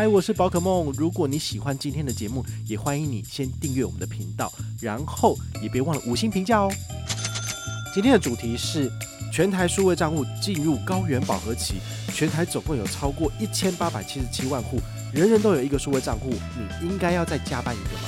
[0.00, 0.90] 嗨，我是宝可梦。
[0.96, 6.72] 如果你喜欢今天的节目，也欢迎你先订阅我们的频道，然后也别忘了五星评价哦。
[7.92, 8.90] 今天的主题是
[9.30, 11.74] 全台数位账户进入高原饱和期，
[12.14, 14.80] 全台总共有超过一千八百七十七万户，
[15.12, 16.30] 人人都有一个数位账户，
[16.80, 18.00] 你应该要再加办一个吗？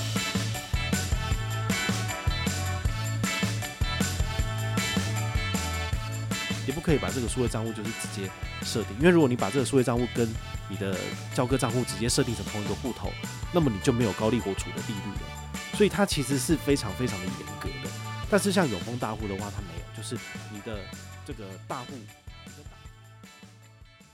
[6.66, 8.30] 也不可以把这个数位账户就是直接
[8.62, 10.27] 设定，因为如果你把这个数位账户跟
[10.73, 10.96] 你的
[11.34, 13.11] 交割账户直接设定成同一个户头，
[13.53, 15.53] 那么你就没有高利活储的利率了。
[15.75, 17.90] 所以它其实是非常非常的严格的。
[18.31, 20.17] 但是像永丰大户的话，它没有，就是
[20.50, 20.79] 你的
[21.26, 21.93] 这个大户。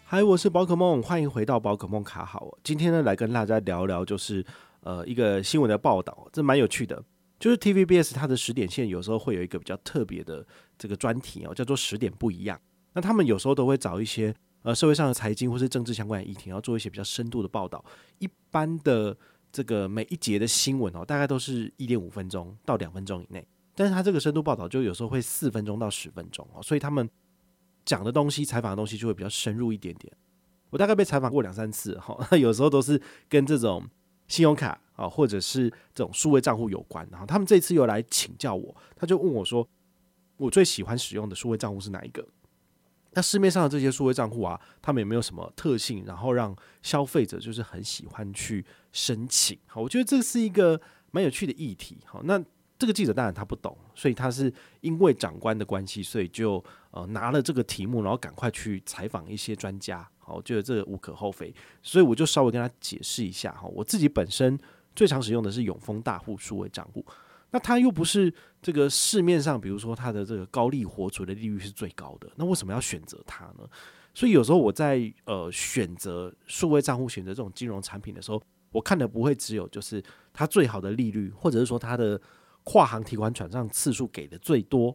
[0.05, 2.59] 嗨，我是宝可梦，欢迎回到宝可梦卡好。
[2.65, 4.45] 今天呢，来跟大家聊聊，就是
[4.81, 7.01] 呃一个新闻的报道，这蛮有趣的。
[7.39, 10.45] 就是 TVBS 它的十点线有时候会有一个比较特别的
[10.77, 12.61] 这个专题哦，叫做十点不一样。
[12.95, 17.85] 那他们有时候都会找一些呃社会上的财经或是政治相关的议题，要做一些比较深度的报道。
[18.19, 19.17] 一般的
[19.51, 27.09] 这个每一节的新闻哦，大概都是一点五分钟到两分钟以内，但是他这个深度报道就有时候会四分钟到十分钟哦，所以他们
[27.85, 30.13] 讲的东西、采访的东西就会比较深入一点点。
[30.71, 33.85] 我大概被采访过两三次哈， 有时候都是跟这种
[34.27, 34.81] 信用卡。
[34.99, 39.65] 啊，或者是这种数位账户有关，然后他们这次又来请教我，他就问我说
[40.37, 42.27] ：“我最喜欢使用的数位账户是哪一个？
[43.19, 50.81] 那市面上的这些数位账户啊，他们有没有什么特性，然后让消费者就是很喜欢去申请？”好，我觉得这是一个
[51.11, 51.99] 蛮有趣的议题。
[52.07, 52.41] 好，那
[52.79, 54.53] 这个记者当然他不懂，所以他是
[54.83, 60.09] 因为长官的关系，所以就呃拿了这个题目，然后赶快去采访一些专家。
[60.21, 61.53] 好，我觉得这无可厚非，
[61.83, 63.51] 所以我就稍微跟他解释一下。
[63.61, 64.57] 哈，我自己本身。
[64.97, 67.07] 最常使用的是永丰大户数位账户，
[67.51, 73.69] 那它又不是这个市面上，比如说它的这个高利活储的利率是最高的，那为什么要选择它呢？
[74.13, 82.21] 所以有时候我在呃选择数位账户、选择这种金融产品的时候，我看的不会只有就是它最好的利率，或者是说它的
[82.65, 84.95] 跨行提款转账次数给的最多，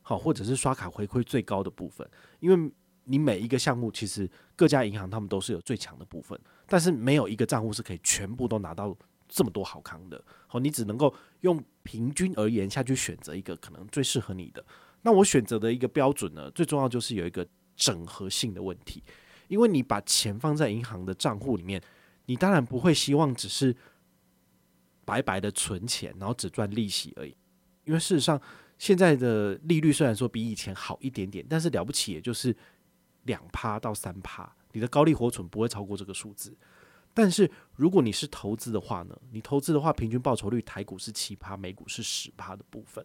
[0.00, 2.08] 好，或者是刷卡回馈最高的部分，
[2.38, 2.72] 因为
[3.04, 8.96] 你每一个项目其实各家银行他们都是有最强的部分，但是没有一个账户是可以全部都拿到。
[9.30, 14.62] 这么多好康的，好，你只能够用平均而言下去选择一个可能最适合你的。
[15.02, 17.46] 那我选择的一个标准呢，最重要就是有一个
[17.76, 19.02] 整合性的问题，
[19.46, 21.80] 因为你把钱放在银行的账户里面，
[22.26, 23.74] 你当然不会希望只是
[25.04, 27.34] 白白的存钱，然后只赚利息而已。
[27.84, 28.38] 因为事实上，
[28.78, 32.54] 现在的利率虽然说比以前好一点点，但是了不起也就是
[33.22, 36.54] 两趴到三趴，你的高利活存不会超过这个数字。
[37.22, 39.14] 但是如果你是投资的话呢？
[39.30, 43.04] 你投资的话，平均报酬率台股是七趴，美股是十趴的部分。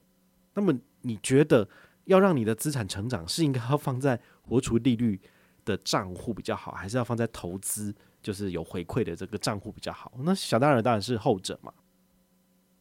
[0.54, 1.68] 那么你觉得
[2.06, 5.20] 要让你的资产成长，是应该要放在活储利率
[5.66, 10.14] 的账户比较好，还是要放在投资就是有回馈的这个账户比较好？
[10.20, 11.74] 那想当然当然是后者嘛。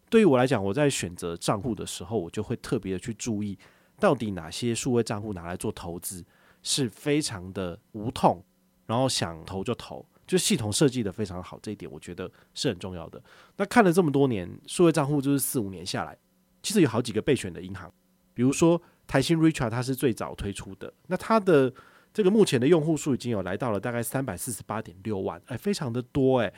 [0.09, 3.59] 对于我来讲，我在选择账户的时候，我就会特别的去注意，
[3.99, 6.25] 到底哪些数位账户拿来做投资
[6.63, 8.41] 是非常的无痛，
[8.87, 10.07] 然后想投就投。
[10.27, 13.23] 就系统设计的非常好，这一点我觉得是很重要的。
[13.57, 16.17] 那看了这么多年数位账户，就是四五年下来，
[16.63, 17.93] 其实有好几个备选的银行，
[18.33, 20.93] 比如说台新 Richard，它是最早推出的。
[21.07, 21.73] 那它的
[22.13, 26.53] 这个目前的用户数已经有来到了大概三百四十八点六万，哎，非常的多哎。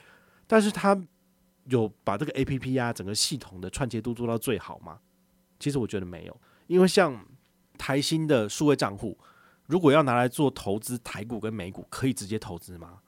[0.47, 0.97] 但是它
[1.65, 5.01] 有把这个 APP 啊，整个系统的串接度做到最好吗？
[5.59, 7.27] 其实我觉得没有，因为像
[7.77, 9.19] 台新的数位账户，
[9.67, 13.01] 如果要拿来做投资台股跟美股，可以直接投资吗？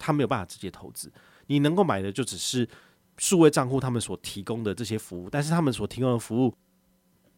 [0.00, 1.12] 他没有办法直接投资，
[1.46, 2.68] 你能够买的就只是
[3.18, 6.54] 数位账户他们所提供的这些服务，但是他们所提供的服务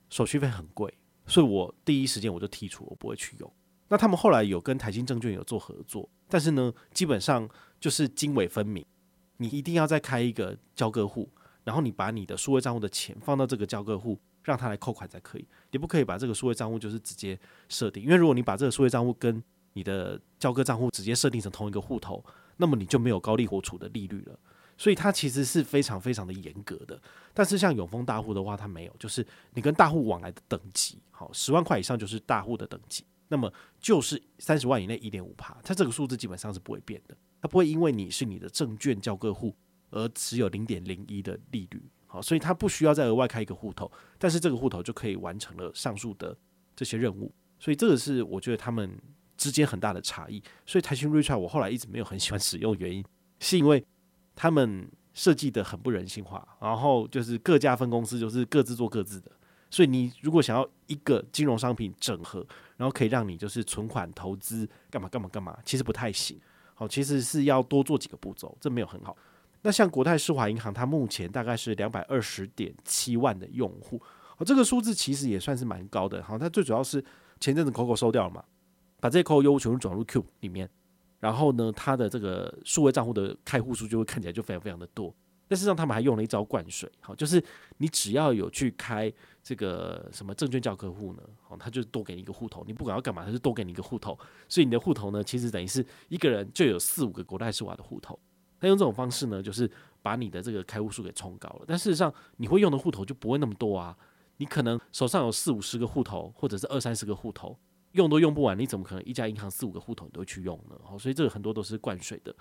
[0.08, 0.94] 手续费很贵，
[1.26, 3.52] 所以我第一时间我就剔除，我不会去用。
[3.88, 7.48] 那他们后来有跟台新证券有做合作，但是呢，基本上
[7.80, 8.86] 就是经纬分明，
[9.38, 11.28] 你一定要再开一个交割户，
[11.64, 19.42] 然后你把你的数位账户的钱放到这个交割户，让他来扣款才可以，你不可以把这个数位账户就是直接设定，因为如果你把这个数位账户跟
[19.72, 22.24] 你的交割账户直接设定成同一个户头。
[22.56, 24.38] 那么你就没有高利活储的利率了，
[24.76, 27.00] 所以它其实是非常非常的严格的。
[27.34, 39.56] 但是像永丰大户的话，它没有，就是你跟大户往来的等级，好，十万块以上就是大户的等级，那么就是三十万以内一点五趴，它这个数字基本上是不会变的，它不会因为你是你的证券交割户
[39.90, 46.36] 而只有零点零一的利率，好，所以它不需要再额外开一个户头，但是这个户头就可以完成了上述的
[46.76, 48.96] 这些任务，所以这个是我觉得他们。
[49.42, 53.04] 之间很大的差异，所以台新 Richart 我后来一直没有很喜欢使用，原因
[53.40, 53.84] 是因为
[54.36, 59.30] 他们设计的很不人性化，然后就是各家分公司就是各自做各自的，
[59.70, 62.46] 所以你如果想要一个金融商品整合，
[62.76, 66.40] 然后可以让你就是存款、投资干嘛干嘛干嘛，其实不太行。
[66.74, 69.16] 好，其实是要多做几个步骤，这没有很好。
[69.60, 74.00] 那像国泰世华银行，它目前大概是两百二十点七万的用户，
[74.36, 76.22] 好，这个数字其实也算是蛮高的。
[76.22, 77.04] 好，它最主要是
[77.38, 78.42] 前阵子 COCO 收掉了嘛，
[79.02, 80.70] 把这些 COCO 全部转入 Cube 里面，
[81.18, 85.12] 然后呢，它的这个数位账户的开户数就会看起来就非常非常的多。
[85.48, 87.42] 但事实上，他们还用了一招灌水，好，就是
[87.78, 89.12] 你只要有去开
[89.42, 94.16] 这个什么证券教科户呢，好，他就多给你一个户头，你不管要干嘛，他就多给你一个户头，
[94.48, 98.16] 所以你的户头呢，其实等于是一个人就有四五个国泰世华的户头。
[98.60, 99.68] 他用这种方式呢，就是
[100.00, 101.64] 把你的这个开户数给冲高了。
[101.66, 103.98] 但事实上，你会用的户头就不会那么多啊，
[104.36, 107.58] 你可能手上有四五十个户头，或者是二三十个户头，
[107.92, 110.76] 用都用不完，你怎么可能一家银行四五个户头你都去用呢？
[110.84, 112.34] 好，所以这个很多都是灌水的。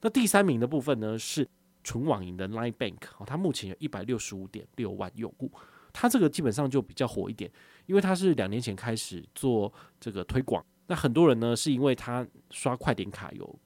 [0.00, 1.48] 那第三名的部分呢是。
[1.88, 5.48] 纯网银的 Line Bank，哦它目前有一百六十五点六万用户，
[5.92, 7.48] 它这个基本上就比较火一点，
[7.86, 13.56] 因为它是两年前开始做这个推广，那很多人呢是因为他刷快点卡有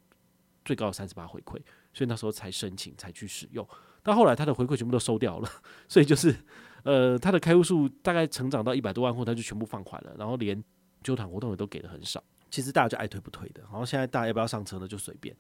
[0.67, 1.59] 最高的三十八回馈，
[1.95, 3.67] 所以那时候才申请才去使用，
[4.03, 5.49] 到后来他的回馈全部都收掉了，
[5.89, 6.37] 所以就是
[6.85, 10.63] 呃他的开户数大概成长到一百多万户，他就全部放缓了，然后连
[11.03, 14.87] 揪团活动也都给的很少，其实大家就爱推不推的，然后现在大家要不要上车呢？
[14.87, 15.35] 就随便。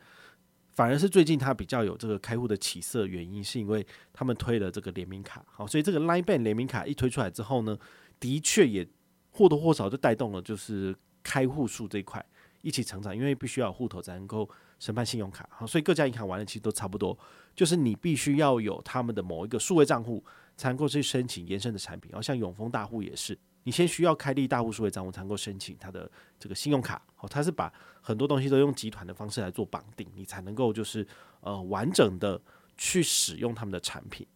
[0.73, 7.77] 反而是最近它比较有这个开户的起色原因，是因为他们推了这个联名卡，好，所以这个 Line Bank 联名卡一推出来之后呢，
[8.19, 8.87] 的确也
[9.31, 12.25] 或多或少就带动了就是开户数这一块
[12.63, 14.49] 一起成长，因为必须要有户头才能够
[14.79, 17.19] 申办信用卡，好，所以各家银行玩的其实都差不多，
[17.55, 20.25] 就是你必须要有他们的某一个数位账户
[20.57, 23.37] 才能够去申请延伸的产品，然后像永丰大户也是。
[23.63, 31.07] 你先需要开立大户数位账户才能够申请他的这个信用卡，哦，他是把很多东西都用集团的方式来做绑定，你才能够就是
[31.41, 32.41] 呃完整的
[32.77, 34.27] 去使用他们的产品。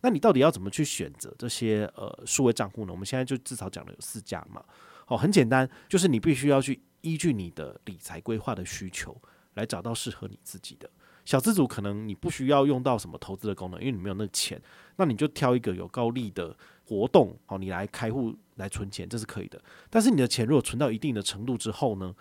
[0.00, 2.92] 那你到底要怎么去选择这些呃数位账户呢？
[2.92, 4.64] 我们现在就至少讲了有四家嘛，
[5.06, 9.16] 哦，很简单，就是你必须要去依据你的理财规划的需求
[9.54, 10.90] 来找到适合你自己的。
[11.24, 14.60] 小资主可能你不需要用到什么投资的功能，因为你没有那个钱，
[14.96, 19.62] 那你就挑一个有高利的活动，哦，你来开户来存钱，这是可以的。
[19.88, 22.12] 但是你的钱如果存到一定的程度之后呢，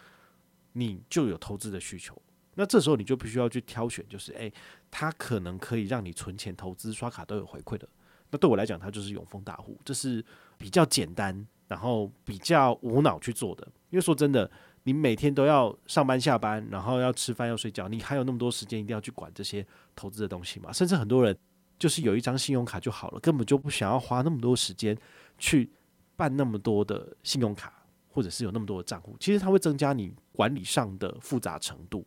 [0.73, 2.15] 你就有投资的需求，
[2.55, 4.53] 那这时候你就必须要去挑选，就是诶，
[4.91, 7.89] 它可能可以让你存钱、投资、刷卡都有回馈的。
[8.29, 10.23] 那对我来讲，它就是永丰大户，这是
[10.57, 13.67] 比较简单，然后比较无脑去做的。
[13.89, 14.49] 因为说真的。
[14.83, 20.73] 你每天都要上班下班，然后要吃饭要睡觉，你还有那么多时间一定要去管这些投资的东西吗？
[20.73, 21.37] 甚至很多人
[21.77, 24.97] 就是有一张信用卡就好了，根本就不想要花那么多时间
[25.37, 25.69] 去
[26.15, 29.15] 办那么多的信用卡，或者是有那么多的账户。
[29.19, 32.03] 其实它会增加你管理上的复杂程度。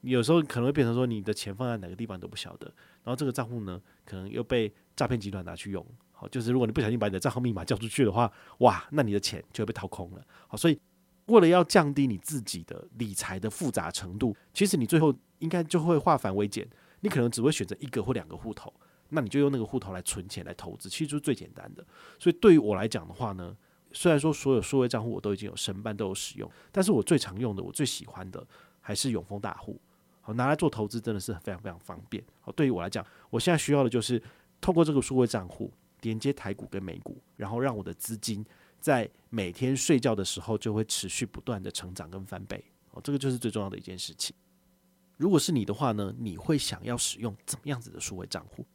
[0.00, 2.66] 有时候可能会变成说你的钱放在哪个地方都不晓得，
[3.02, 5.86] 然后这个账户呢，可能又被诈骗集团拿去用。
[6.12, 10.22] 好，就是如果你不小心把你的账号密码交出去的话，哇，那你的钱就会被掏空了。
[10.48, 10.80] 好，所以。
[11.26, 16.68] 为了要降低你自己的理财的复杂程度，其实你最后应该就会化繁为简，
[17.00, 18.72] 你可能只会选择一个或两个户头，
[19.08, 21.82] 那你就用那个户头来存钱来投资，其实就是最简单的。
[22.18, 23.56] 所以对于我来讲的话呢，
[23.92, 28.46] 虽然说所有数位账户我都已经有申办都有使用，但是我最常用的，我最喜欢的
[28.80, 29.80] 还是永丰大户，
[30.20, 32.22] 好，拿来做投资真的是非常非常方便。
[32.42, 34.22] 好，对于我来讲，我现在需要的就是
[34.60, 35.72] 透过这个数位账户
[36.02, 38.44] 连接台股跟美股，然后让我的资金。
[38.84, 44.36] 在每天睡觉的时候，就会持续不断的成长跟翻倍哦，这个就是最重要的一件事情。
[45.16, 48.66] 如果是你的话呢，你会想要使用怎么样子的数位账户？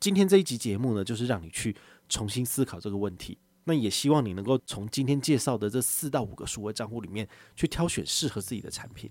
[0.00, 1.76] 今天这一集节目呢，就是让你去
[2.08, 3.36] 重新思考这个问题。
[3.64, 9.10] 那也希望你能够从今天介绍的这四到五个数位账户里面，去挑选适合自己的产品。